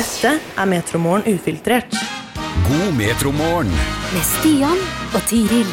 [0.00, 1.92] Dette er Metromorgen ufiltrert.
[2.64, 3.72] God metromorgen.
[4.14, 4.78] med Stian
[5.12, 5.66] og Tiril.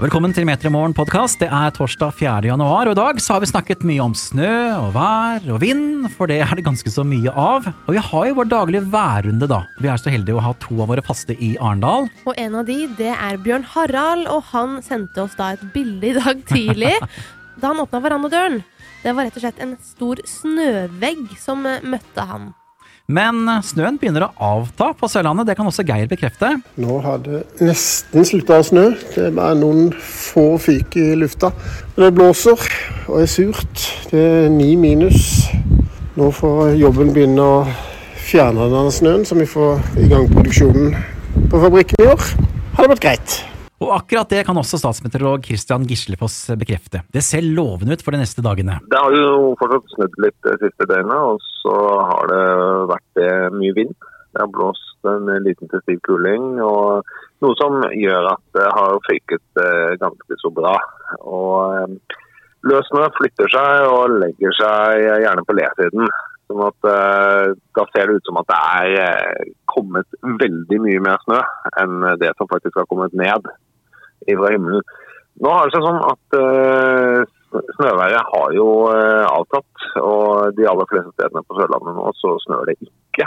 [0.00, 1.42] Velkommen til Metromorgen podkast.
[1.42, 2.48] Det er torsdag 4.
[2.48, 6.08] januar, og i dag så har vi snakket mye om snø og vær og vind,
[6.14, 7.68] for det er det ganske så mye av.
[7.84, 9.60] Og vi har jo vår daglige værrunde, da.
[9.76, 12.08] Vi er så heldige å ha to av våre faste i Arendal.
[12.24, 16.14] Og en av de, det er Bjørn Harald, og han sendte oss da et bilde
[16.14, 16.96] i dag tidlig
[17.60, 18.62] da han åpna verandadøren.
[19.04, 22.54] Det var rett og slett en stor snøvegg som møtte han.
[23.04, 26.54] Men snøen begynner å avta på Sørlandet, det kan også Geir bekrefte.
[26.80, 28.84] Nå har det nesten slutta å snø.
[29.12, 31.50] Det er bare noen få fyk i lufta.
[31.98, 32.64] Det blåser
[33.04, 33.84] og er surt.
[34.08, 35.50] Det er ni minus.
[36.16, 37.62] Nå får jobben begynne å
[38.24, 40.96] fjerne denne snøen, så vi får i gang produksjonen
[41.52, 42.30] på fabrikken i år.
[42.72, 43.42] Har det vært greit.
[43.84, 47.02] Og akkurat det kan også statsmeteorolog Christian Gislefoss bekrefte.
[47.12, 48.78] Det ser lovende ut for de neste dagene.
[48.88, 51.76] Det har jo fortsatt snudd litt det siste døgnet, og så
[52.10, 52.42] har det
[52.94, 53.94] vært eh, mye vind.
[54.34, 57.04] Det har blåst en liten til stiv kuling, og
[57.44, 60.74] noe som gjør at det har føyket eh, ganske så bra.
[61.20, 61.98] Og
[62.64, 66.08] løsene flytter seg og legger seg gjerne på lesiden.
[66.48, 71.04] Sånn at eh, Da ser det ut som at det er eh, kommet veldig mye
[71.04, 71.40] mer snø
[71.80, 73.48] enn det som faktisk har kommet ned
[74.32, 74.84] fra himmelen.
[75.42, 80.90] Nå har det seg sånn at uh, snøværet har jo uh, avtatt, og de aller
[80.90, 83.26] fleste stedene på Sørlandet nå så snør det ikke.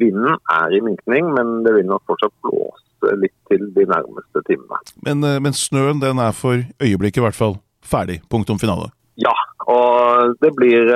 [0.00, 4.80] Vinden er i minkning, men det vil nok fortsatt blåse litt til de nærmeste timene.
[5.04, 8.22] Men, uh, men snøen den er for øyeblikket i hvert fall ferdig.
[8.32, 8.88] Punktum finale.
[9.20, 9.34] Ja,
[9.68, 10.88] og det blir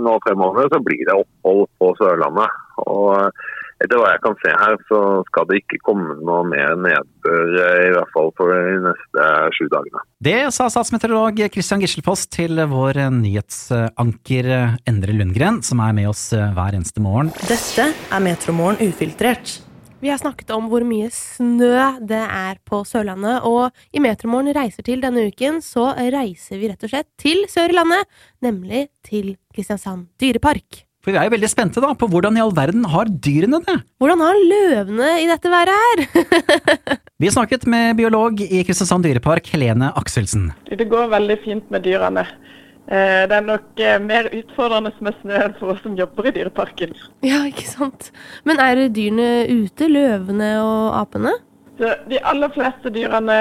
[0.00, 2.48] nå fremover så blir det opphold på Sørlandet.
[2.80, 3.28] Og
[3.84, 7.82] etter hva jeg kan se her, så skal det ikke komme noe mer nedbør, eh,
[7.88, 10.04] i hvert fall for de neste sju dagene.
[10.24, 14.50] Det sa statsmeteorolog Christian Gislefoss til vår nyhetsanker
[14.88, 17.32] Endre Lundgren, som er med oss hver eneste morgen.
[17.48, 19.58] Dette er Metromorgen ufiltrert.
[20.04, 24.84] Vi har snakket om hvor mye snø det er på Sørlandet, og i Metromorgen reiser
[24.84, 28.10] til denne uken, så reiser vi rett og slett til sør i landet,
[28.44, 30.84] nemlig til Kristiansand dyrepark.
[31.04, 33.74] For vi er jo veldig spente da på hvordan i all verden har dyrene det.
[34.00, 36.04] Hvordan har løvene i dette været her?
[37.22, 40.48] Vi snakket med biolog i Kristiansand dyrepark, Helene Akselsen.
[40.66, 42.24] Det går veldig fint med dyrene.
[42.88, 46.32] Eh, Det er nok eh, mer utfordrende med snø enn for oss som jobber i
[46.38, 46.96] dyreparken.
[47.24, 48.10] ja, ikke sant.
[48.44, 51.36] Men er dyrene ute, løvene og apene?
[51.78, 53.36] Så de aller fleste dyrene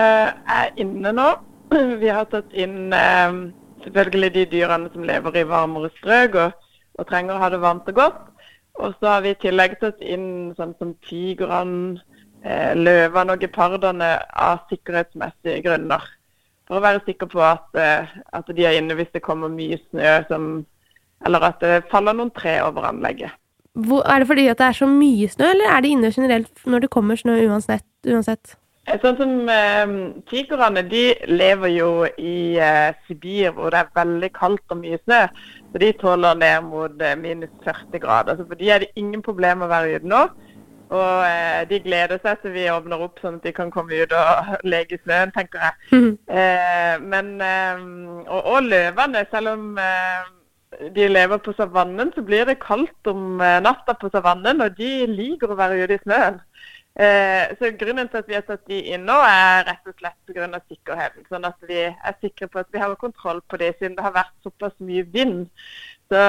[0.60, 1.30] er inne nå.
[2.04, 3.40] Vi har tatt inn eh,
[3.88, 6.60] selvfølgelig de dyrene som lever i varmere strøk og,
[7.00, 8.24] og trenger å ha det varmt og godt.
[8.82, 12.02] Og så har vi i tillegg tatt inn sånn som tigrene,
[12.44, 16.02] eh, løvene og gepardene av sikkerhetsmessige grunner.
[16.68, 19.80] For å være sikker på at, eh, at de er inne hvis det kommer mye
[19.90, 20.66] snø som
[21.26, 23.32] Eller at det faller noen tre over anlegget.
[23.80, 26.80] Hvor, er det fordi det er så mye snø, eller er de inne generelt når
[26.82, 27.86] det kommer snø uansett?
[28.06, 28.58] uansett?
[28.84, 29.92] Eh, Sånn som eh,
[30.28, 35.22] tigrene, de lever jo i eh, Sibir hvor det er veldig kaldt og mye snø.
[35.72, 38.38] Så de tåler ned mot eh, minus 40 grader.
[38.38, 40.26] Så for de er det ingen problem å være ute nå.
[40.94, 44.14] Og eh, de gleder seg til vi åpner opp sånn at de kan komme ut
[44.20, 45.80] og leke i snøen, tenker jeg.
[46.34, 47.82] Eh, men eh,
[48.26, 50.32] og, og løvene, selv om eh,
[50.96, 55.06] de lever på savannen, så blir det kaldt om eh, natta på savannen, og de
[55.10, 56.40] liker å være ute i snøen.
[56.94, 60.18] Eh, så Grunnen til at vi har tatt de inn nå, er rett og slett
[60.30, 60.60] pga.
[60.70, 61.26] sikkerheten.
[61.30, 64.14] Sånn at vi er sikre på at vi har kontroll på det, siden det har
[64.14, 65.48] vært såpass mye vind.
[66.12, 66.22] Så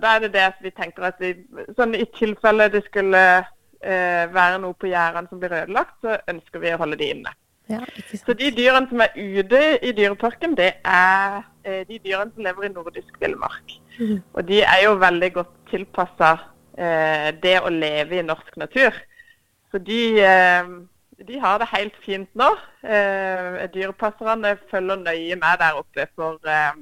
[0.00, 1.34] Da er det det at vi tenker at vi,
[1.76, 3.44] sånn i tilfelle det skulle
[3.82, 7.34] eh, være noe på gjerdene som blir ødelagt, så ønsker vi å holde de inne.
[7.70, 7.84] Ja.
[8.16, 12.66] Så de dyrene som er ute i dyreparken, det er eh, de dyrene som lever
[12.66, 13.76] i nordisk villmark.
[14.32, 16.32] Og de er jo veldig godt tilpassa
[16.78, 18.96] eh, det å leve i norsk natur.
[19.70, 20.70] Så de, eh,
[21.26, 22.48] de har det helt fint nå.
[22.82, 26.78] Eh, dyrepasserne følger nøye med der oppe, for eh,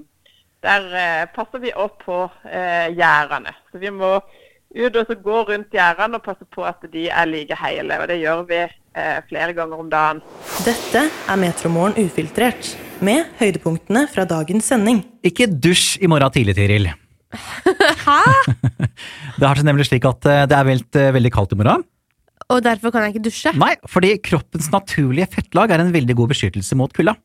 [0.65, 3.53] der passer vi opp på eh, gjerdene.
[3.71, 7.29] Så vi må ut og så gå rundt gjerdene og passe på at de er
[7.29, 8.01] like hele.
[8.01, 8.67] Og det gjør vi
[9.29, 10.21] flere ganger om dagen.
[10.67, 12.73] Dette er Metromorgen ufiltrert.
[12.99, 15.05] Med høydepunktene fra dagens sending.
[15.23, 16.89] Ikke dusj i morgen tidlig, Tiril.
[18.09, 18.19] Hæ?
[19.39, 21.87] det har seg nemlig slik at det er veldig, veldig kaldt i morgen.
[22.49, 23.53] Og derfor kan jeg ikke dusje?
[23.61, 27.19] Nei, fordi kroppens naturlige fettlag er en veldig god beskyttelse mot kulda.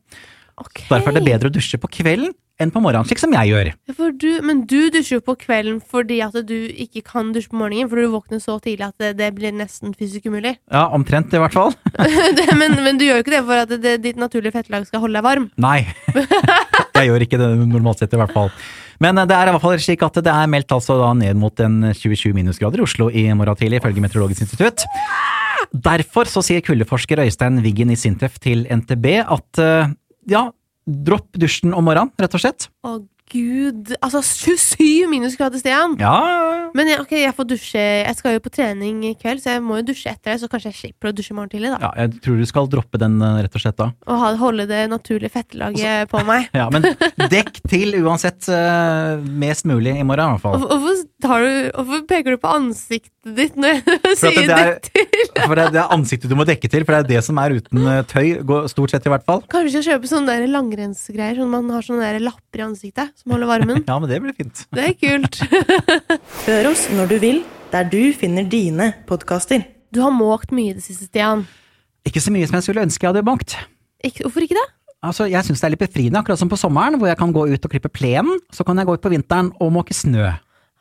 [0.60, 0.86] Okay.
[0.90, 3.70] Derfor er det bedre å dusje på kvelden enn på morgenen, slik som jeg gjør.
[3.96, 7.58] For du, men du dusjer jo på kvelden fordi at du ikke kan dusje på
[7.58, 10.54] morgenen, fordi du våkner så tidlig at det, det blir nesten fysisk umulig.
[10.74, 11.74] Ja, omtrent i hvert fall.
[12.38, 15.02] det, men, men du gjør jo ikke det for at det, ditt naturlige fettlag skal
[15.02, 15.48] holde deg varm.
[15.58, 15.80] Nei.
[16.94, 18.50] Jeg gjør ikke det normalt sett, i hvert fall.
[19.02, 21.64] Men eh, det er i hvert fall slik at det er meldt altså ned mot
[21.64, 24.86] en 27 minusgrader i Oslo i morgen tidlig, ifølge Meteorologisk institutt.
[25.74, 29.90] Derfor så sier kuldeforsker Øystein Wiggen i Sintef til NTB at eh,
[30.30, 30.46] ja,
[30.84, 32.68] dropp dusjen om morgenen, rett og slett.
[32.86, 33.00] Å
[33.32, 33.92] gud.
[34.04, 35.96] Altså 27 minusgrader, Stian!
[36.00, 36.14] Ja,
[36.76, 39.62] Men jeg, ok, jeg får dusje Jeg skal jo på trening i kveld, så jeg
[39.64, 40.40] må jo dusje etter det.
[40.42, 41.80] Så kanskje jeg slipper å dusje i morgen tidlig, da.
[41.86, 43.88] ja, jeg tror du skal droppe den, eh, rett og slett da.
[44.08, 46.50] Og ha, holde det naturlige fettlaget på meg.
[46.64, 46.84] Ja, men
[47.30, 50.62] dekk til uansett uh, mest mulig i morgen, i hvert fall.
[50.62, 53.80] Hvorfor, du, hvorfor peker du på ansiktet ditt når
[54.10, 55.24] jeg sier det er- dekk til?
[55.44, 57.82] For det, er ansiktet du må dekke til, for det er det som er uten
[57.90, 58.28] eh, tøy,
[58.70, 59.42] stort sett i hvert fall.
[59.52, 63.50] Kanskje kjøpe sånne der langrennsgreier, sånn man har sånne der lapper i ansiktet som holder
[63.50, 63.82] varmen.
[63.88, 64.64] Ja, men det blir fint.
[64.74, 65.40] Det er kult.
[66.48, 69.64] Hør oss når du vil, der du finner dine podkaster.
[69.94, 71.44] Du har måkt mye i det siste, Stian.
[72.04, 73.56] Ikke så mye som jeg skulle ønske jeg hadde måkt.
[74.04, 74.66] Ikke, hvorfor ikke det?
[75.04, 77.44] Altså, jeg syns det er litt befriende, akkurat som på sommeren, hvor jeg kan gå
[77.52, 78.40] ut og klippe plenen.
[78.52, 80.30] Så kan jeg gå ut på vinteren og måke snø.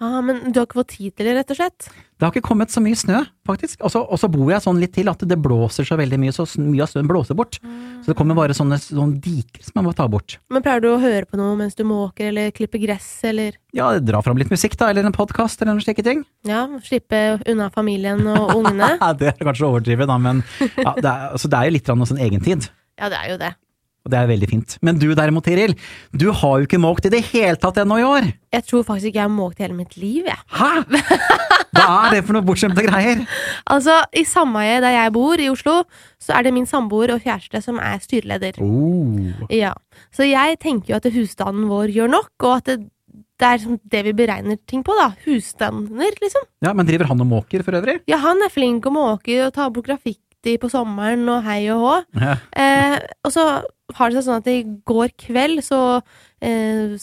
[0.04, 1.86] Ah, men du har ikke fått tid til det, rett og slett?
[1.88, 3.80] Det har ikke kommet så mye snø, faktisk.
[3.88, 6.84] Og så bor jeg sånn litt til at det blåser så veldig mye, så mye
[6.84, 7.60] av snøen blåser bort.
[8.04, 10.38] Så det kommer bare sånne, sånne diker som jeg må ta bort.
[10.52, 13.94] Men pleier du å høre på noe mens du måker, eller klipper gress, eller Ja,
[14.04, 16.26] dra fram litt musikk, da, eller en podkast, eller noen slike ting.
[16.48, 18.96] ja, slippe unna familien og ungene?
[19.20, 21.92] Det er kanskje å overdrive, da, men ja, det, er, altså, det er jo litt
[21.94, 22.68] sånn egentid.
[23.00, 23.54] Ja, det er jo det.
[24.04, 24.74] Og det er veldig fint.
[24.84, 25.78] Men du derimot, Tiril,
[26.12, 28.26] du har jo ikke måkt i det hele tatt ennå i år!
[28.52, 30.40] Jeg tror faktisk ikke jeg har måkt hele mitt liv, jeg.
[30.58, 30.72] Hæ?!
[31.74, 33.24] Hva er det for noe bortskjemte greier?
[33.72, 35.80] Altså, i sameiet der jeg bor, i Oslo,
[36.22, 38.60] så er det min samboer og kjæreste som er styreleder.
[38.62, 39.32] Oh.
[39.50, 39.72] Ja.
[40.14, 42.78] Så jeg tenker jo at husstanden vår gjør nok, og at det,
[43.40, 45.14] det er liksom det vi beregner ting på, da.
[45.24, 46.46] Husstander, liksom.
[46.68, 48.02] Ja, men driver han og måker for øvrig?
[48.12, 49.90] Ja, han er flink og måker og tar bort
[50.44, 51.96] graffiti på sommeren og hei og hå.
[52.20, 52.38] Ja.
[52.52, 53.64] Eh, og så
[53.96, 56.02] har det seg sånn at i går kveld så
[56.42, 56.98] eh,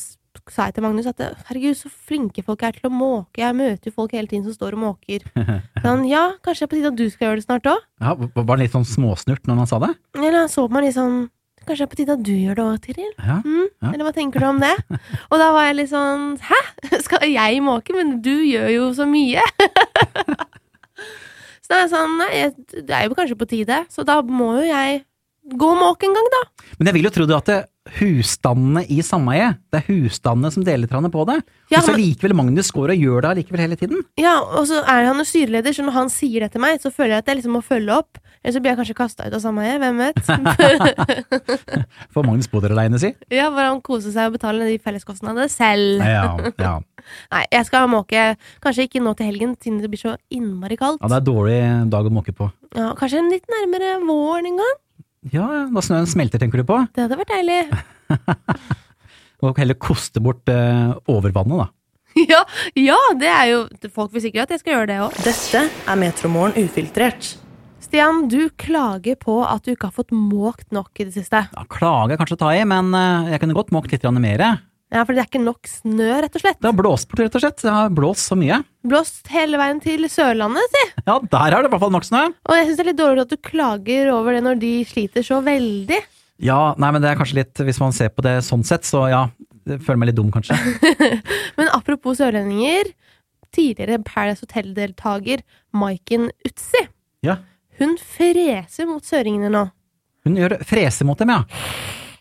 [0.51, 3.41] sa jeg til Magnus at herregud, så flinke folk er til å måke.
[3.41, 5.23] Jeg møter jo folk hele tiden som står og måker.
[5.81, 7.85] Så han, ja, kanskje det er på tide at du skal gjøre det snart òg?
[8.03, 9.93] Ja, var han litt sånn småsnurt når han sa det?
[10.19, 11.29] Eller han så på meg litt sånn
[11.61, 13.11] Kanskje det er på tide at du gjør det òg, Tiril?
[13.21, 13.35] Ja.
[13.45, 13.67] Mm?
[13.85, 13.91] Ja.
[13.91, 14.73] Eller hva tenker du om det?
[15.29, 16.61] Og da var jeg litt sånn Hæ?
[17.05, 17.93] Skal jeg måke?
[17.95, 19.45] Men du gjør jo så mye.
[21.71, 22.31] så det er sånn Nei,
[22.83, 23.77] det er jo kanskje på tide.
[23.95, 25.05] Så da må jo jeg
[25.55, 26.41] gå og måke en gang, da.
[26.81, 30.65] Men jeg vil jo tro det at det, husstandene i sameiet, det er husstandene som
[30.67, 31.39] deler hverandre på det.
[31.73, 34.03] Ja, og så likevel Magnus går og gjør det allikevel hele tiden.
[34.21, 36.93] Ja, og så er han jo styreleder, så når han sier det til meg, så
[36.93, 38.21] føler jeg at jeg liksom må følge opp.
[38.41, 40.21] Eller så blir jeg kanskje kasta ut av sameiet, hvem vet?
[42.13, 43.15] For Magnus bo der aleine, si.
[43.39, 46.05] ja, bare han koser seg og betaler de felleskostnadene selv.
[46.05, 46.77] Ja, ja.
[47.33, 48.27] Nei, jeg skal måke
[48.65, 51.01] kanskje ikke nå til helgen, siden det blir så innmari kaldt.
[51.01, 51.59] ja, det er dårlig
[51.93, 52.53] dag å måke på.
[52.77, 54.79] Ja, kanskje en litt nærmere våren en gang?
[55.29, 56.79] Ja, da snøen smelter, tenker du på?
[56.97, 57.61] Det hadde vært deilig.
[59.45, 61.69] Og heller koste bort eh, overvannet, da.
[62.33, 62.41] ja,
[62.75, 63.59] ja, det er jo
[63.95, 65.21] Folk vil sikkert at jeg skal gjøre det òg.
[65.27, 67.35] Dette er Metromorgen ufiltrert.
[67.85, 71.45] Stian, du klager på at du ikke har fått måkt nok i det siste.
[71.53, 74.21] Ja, klage er kanskje å ta i, men eh, jeg kunne godt måkt litt grann
[74.25, 74.47] mer.
[74.91, 76.59] Ja, For det er ikke nok snø, rett og slett.
[76.59, 77.61] Det har blåst bort, rett og slett.
[77.63, 78.57] Det har blåst så mye.
[78.91, 80.87] Blåst hele veien til Sørlandet, si.
[81.07, 82.25] Ja, der er det i hvert fall nok snø.
[82.49, 85.27] Og jeg syns det er litt dårlig at du klager over det når de sliter
[85.27, 86.01] så veldig.
[86.43, 89.05] Ja, nei, men det er kanskje litt, hvis man ser på det sånn sett, så
[89.13, 89.23] ja.
[89.69, 90.57] Jeg føler meg litt dum, kanskje.
[91.59, 92.89] Men apropos sørlendinger.
[93.55, 95.43] Tidligere Paradise Hotel-deltaker
[95.77, 96.81] Maiken Utsi.
[97.27, 97.37] Ja.
[97.79, 99.67] Hun freser mot søringene nå.
[100.27, 101.45] Hun gjør freser mot dem, ja.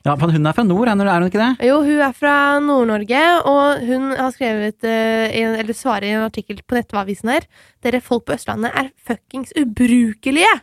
[0.08, 1.68] Ja, for Hun er fra nord, er hun ikke det?
[1.68, 6.62] Jo, hun er fra Nord-Norge, og hun har skrevet, eh, eller svarer i en artikkel
[6.64, 7.44] på Nettavisen her
[7.84, 10.54] Dere folk på Østlandet er fuckings ubrukelige!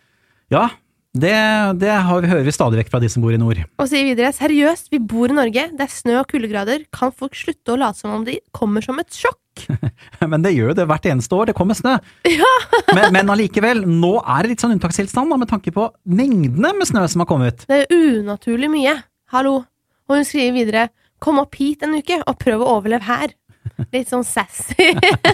[0.49, 0.71] Ja,
[1.17, 1.33] det,
[1.81, 3.61] det har vi, hører vi stadig vekk fra de som bor i nord.
[3.81, 7.37] Og sier videre seriøst, vi bor i Norge, det er snø og kuldegrader, kan folk
[7.37, 9.67] slutte å late som om de kommer som et sjokk?
[10.33, 11.97] Men det gjør jo det hvert eneste år, det kommer snø.
[12.97, 16.89] Men, men allikevel, nå er det litt sånn unntakstilstand da, med tanke på mengdene med
[16.89, 17.65] snø som har kommet.
[17.69, 18.95] Det er unaturlig mye.
[19.35, 19.65] Hallo.
[20.07, 20.87] Og hun skriver videre
[21.23, 23.33] Kom opp hit en uke og prøv å overleve her.
[23.95, 24.93] Litt sånn sassy.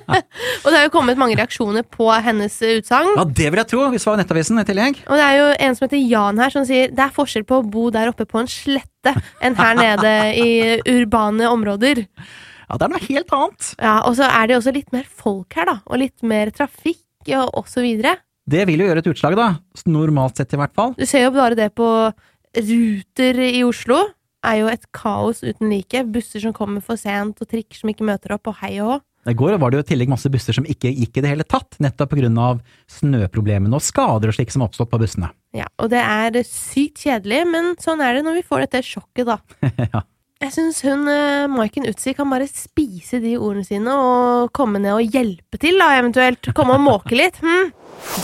[0.63, 3.11] og det har jo kommet mange reaksjoner på hennes utsagn.
[3.19, 5.03] Ja, det vil jeg tro, hvis det var Nettavisen i tillegg.
[5.05, 7.61] Og det er jo en som heter Jan her, som sier det er forskjell på
[7.61, 10.51] å bo der oppe på en slette enn her nede i
[10.95, 12.07] urbane områder.
[12.07, 13.71] Ja, det er noe helt annet.
[13.83, 15.81] Ja, Og så er det også litt mer folk her, da.
[15.91, 18.17] Og litt mer trafikk og og så videre.
[18.49, 19.51] Det vil jo gjøre et utslag, da.
[19.87, 20.97] Normalt sett, i hvert fall.
[20.99, 21.87] Du ser jo bare det på
[22.56, 24.02] Ruter i Oslo.
[24.42, 26.02] Er jo et kaos uten like.
[26.12, 29.00] Busser som kommer for sent, og trikker som ikke møter opp, og hei og hå.
[29.30, 31.44] I går var det jo i tillegg masse busser som ikke gikk i det hele
[31.47, 35.30] tatt, nettopp på grunn av snøproblemene og skader og slik som har oppstått på bussene.
[35.54, 39.30] Ja, og det er sykt kjedelig, men sånn er det når vi får dette sjokket,
[39.30, 39.38] da.
[39.92, 40.02] ja.
[40.42, 44.97] Jeg syns hun eh, Maiken Utsi kan bare spise de ordene sine og komme ned
[44.97, 46.50] og hjelpe til, da, eventuelt.
[46.59, 47.38] Komme og måke litt.
[47.44, 47.71] Hm?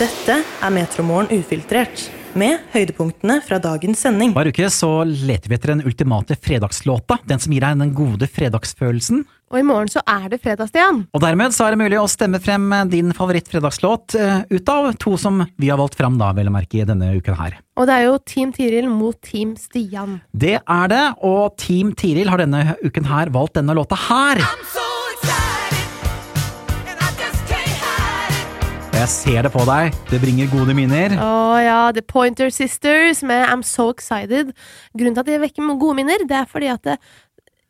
[0.01, 2.09] Dette er Metromorgen ufiltrert,
[2.39, 4.35] med høydepunktene fra dagens sending.
[4.37, 8.29] Hver uke så leter vi etter den ultimate fredagslåta, den som gir deg den gode
[8.31, 9.25] fredagsfølelsen.
[9.49, 11.07] Og i morgen så er det fredag, Stian.
[11.17, 15.15] Og dermed så er det mulig å stemme frem din favoritt-fredagslåt eh, ut av to
[15.21, 17.57] som vi har valgt fram da, vel å merke, denne uken her.
[17.81, 20.19] Og det er jo Team Tiril mot Team Stian.
[20.37, 24.45] Det er det, og Team Tiril har denne uken her valgt denne låta her.
[28.99, 31.13] Jeg ser det på deg, det bringer gode minner.
[31.23, 34.51] Å ja, The Pointer Sisters med I'm So Excited.
[34.91, 36.97] Grunnen til at det vekker gode minner, det er fordi at det,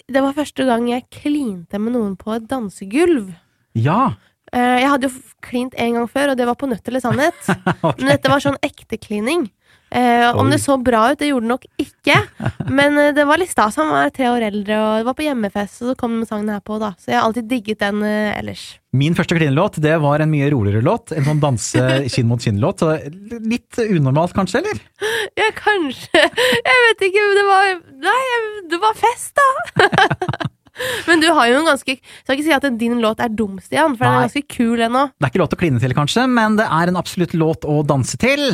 [0.08, 3.34] det var første gang jeg klinte med noen på et dansegulv.
[3.76, 4.14] Ja,
[4.48, 7.36] Eh, Jeg hadde jo klint en gang før, og det var på Nødt eller sannhet.
[7.84, 7.98] okay.
[7.98, 9.48] Men dette var sånn ekte klining.
[9.90, 12.16] Eh, om det så bra ut, det gjorde det nok ikke.
[12.78, 13.78] Men eh, det var litt stas.
[13.80, 16.64] Han var tre år eldre, og det var på hjemmefest, og så kom sangen her
[16.64, 16.92] på, da.
[17.00, 18.66] Så jeg har alltid digget den eh, ellers.
[18.96, 21.12] Min første klinelåt det var en mye roligere låt.
[21.16, 22.84] En sånn danse kinn mot kinn-låt.
[23.44, 24.84] Litt unormalt kanskje, eller?
[25.38, 26.24] Ja, kanskje.
[26.24, 27.26] Jeg vet ikke.
[27.38, 28.20] Det var Nei,
[28.70, 30.48] det var fest, da!
[31.08, 33.96] Men du har jo en ganske Skal ikke si at din låt er dum, Stian,
[33.96, 35.08] for den er ganske kul ennå.
[35.16, 37.80] Det er ikke låt å kline til, kanskje, men det er en absolutt låt å
[37.86, 38.50] danse til.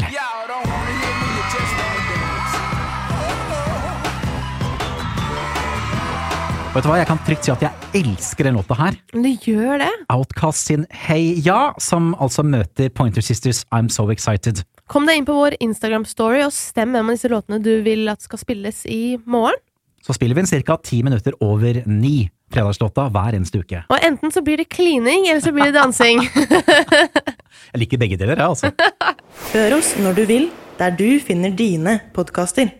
[6.75, 8.97] Vet du hva, Jeg kan trygt si at jeg elsker den låta her.
[9.15, 9.91] Men du gjør det.
[10.11, 14.65] Outcast sin Hey Ja, som altså møter Pointer Sisters I'm So Excited.
[14.91, 18.27] Kom deg inn på vår Instagram-story og stem hvem av disse låtene du vil at
[18.27, 19.55] skal spilles i morgen.
[20.03, 20.77] Så spiller vi den ca.
[20.83, 23.87] ti minutter over ni, fredagslåta, hver eneste uke.
[23.89, 26.27] Og enten så blir det klining, eller så blir det dansing.
[27.71, 28.75] Jeg liker begge deler, jeg, altså.
[29.55, 32.75] Hør oss når du vil, der du finner dine podkaster.